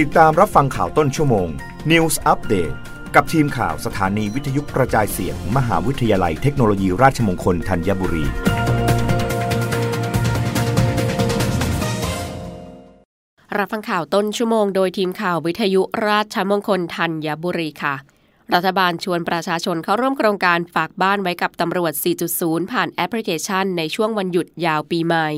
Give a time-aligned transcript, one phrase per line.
[0.00, 1.48] ติดตามรับฟังข่าวต้นชั่วโมง
[1.90, 2.74] News Update
[3.14, 8.26] กับทีมข่าวสถานีวิทยุกระจายเสียง มหาวิทยาลัยเทคโนโลยีราชมงคลธัญบุรี
[13.58, 17.94] รับฟังข่าวต้นชั่วโมงโดยทีมข่าววิทยุราชมงคลธัญบุรีค่ะ
[18.54, 21.92] รัฐบาลชวนประชาชนเข้าร่วมโครงการฝากบ้านไว้กับตำรวจ
[22.32, 25.30] 4.0 ผ่านแอปพลิเคชันในช่วงวันหยุดยาวปีใหม่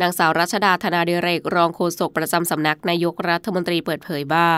[0.00, 4.48] นางสาวรัชดาธนาเดเรกรองโฆษกประจำสำนักนายกรัฐมนตรีเปิดเผยว่า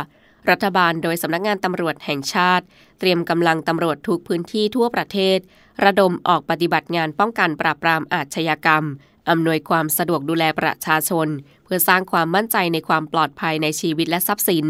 [0.50, 2.64] รัฐบาลโดยสำนักงานตำรวจแห่งชาติ
[2.98, 5.38] เตรียมกำลังตำรวจทุกพื้นที่ทั่วประเทศ
[5.84, 8.84] ระดมออกปฏิบัติงานป้องกันปราบปรามอาชญากรรม
[9.30, 11.28] อำนวยความสะดวกดูแลประชาชน
[11.64, 14.66] เพื่อสร้างความมั่นใจในความปลอดภัยในชีวิตและทรัพย์สิน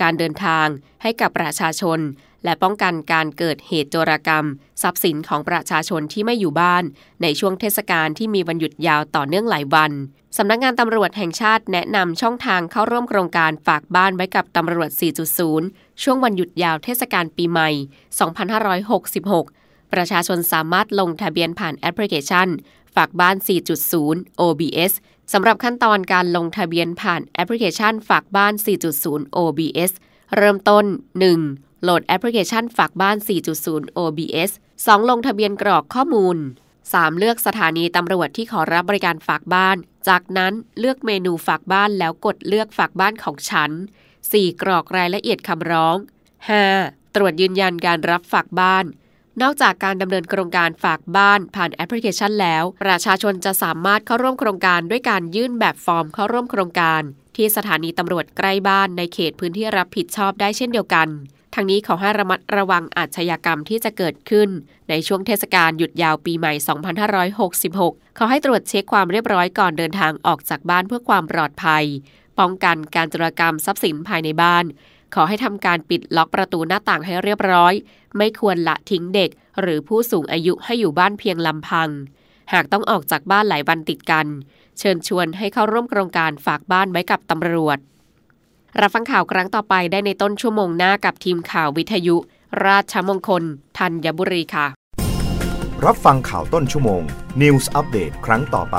[0.00, 0.66] การเดินทาง
[1.02, 2.00] ให้กับประชาชน
[2.44, 4.44] และป้องกันการเกิดเหตุโจรกรรม
[4.82, 6.84] ทรัพย์สินของประชาชนที่ไม่อยู่บ้าน
[7.22, 9.92] ในช่วงเทศกาลที่มีวันหยุดยาวต่อเนื่องหลายวัน
[10.36, 14.90] สำนักงานตำรวจแห่งชาติแนะนำช่องทางเข้าร่วมโครงการฝากบ้านไว้กับตำรวจ
[15.46, 17.70] 4.0 ช่วงวันหยุดยาวเทศกาลปีใหม่
[19.20, 22.48] 2566 ประชาชนสามารถลงทะเบียนผ่านแอปพลิเคชัน
[22.96, 23.36] ฝากบ้าน
[23.88, 24.92] 4.0 OBS
[25.32, 28.52] สำหรับขั้นตอนการลงทะเบียนผ่านแอปพลิเคชันฝากบ้าน
[28.96, 29.92] 4.0 OBS
[30.36, 30.84] เริ่มต้น
[31.34, 31.82] 1.
[31.82, 33.16] โหลดแอปพลิเคชันฝากบ้าน
[33.58, 34.50] 4.0 OBS
[34.84, 35.10] 2.
[35.10, 36.36] ลงทะเบียนกรอกข้อมูล
[36.82, 37.18] 3.
[37.18, 39.76] เลือกสถานีตำรวจที่ขอรับบริการฝากบ้าน
[40.08, 43.70] จากนั้นเลือกเมนูฝากบ้านแล้วกดเลือกฝากบ้านของฉัน
[44.20, 44.62] 4.
[44.62, 45.96] กรอกรายละเอียดคำร้อง
[46.76, 47.14] 5.
[47.14, 48.84] ตรวจยืนยันการรับฝากบ้าน
[49.42, 57.02] นอกจากการดำเนินโครงการฝากบ้านผ่านแอปพลิเคชันแล้ว ประชาชนจะสามารถเข้าร่วมโครงการด้วยการยื่นแบบฟอร์มเข้าร่วมโครงการ
[57.36, 61.08] ที่สถานีตำรวจใกล้บ้านในเขตพื้นที่รับผิดชอบได้เช่นเดียวกัน
[61.54, 64.48] ทั้งนี้ขอให้ระมัดระวังอาชญากรรมที่จะเกิดขึ้น
[64.88, 66.52] ในช่วงเทศกาลหยุดยาวปีใหม่
[67.56, 71.84] 2566 ขอให้ตรวจเช็คความเรียบร้อยก่อนเดินทางออกจากบ้านเพื่อความปลอดภัย
[72.38, 74.64] ป้องกันการจรกรรมทรัพย์สินภายในบ้าน
[75.18, 77.74] ขอให้ทำการปิดล็อกประตูหน้าต่างให้เรียบร้อย
[78.16, 81.88] ไม่ควรละทิ้งเด็ก หรือผู้สูงอายุให้อยู่บ้านเพียงลำพัง
[82.52, 84.26] หากต้องออกจากบ้านหลายวันติดกัน
[84.78, 87.78] เชิญชวนให้เข้าร่วมโครงการฝากบ้านไว้กับตำรวจ
[88.80, 92.16] รับฟังข่าวครั้งต่อไปได้ในต้นชั่วโมงหน้ากับทีมข่าววิทยุ
[92.66, 93.44] ราชมงคล
[93.78, 94.66] ธัญบุรีค่ะ
[95.84, 97.02] รับฟังข่าวต้นชั่วโมง
[97.42, 98.78] News Update ครั้งต่อไป